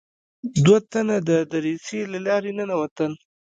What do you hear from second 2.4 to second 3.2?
ننوتل.